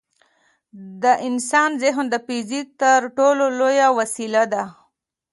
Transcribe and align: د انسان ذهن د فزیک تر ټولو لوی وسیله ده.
د 1.03 1.05
انسان 1.27 1.69
ذهن 1.83 2.05
د 2.09 2.15
فزیک 2.25 2.67
تر 2.81 2.99
ټولو 3.17 3.45
لوی 3.59 3.79
وسیله 3.97 4.43
ده. 4.53 4.63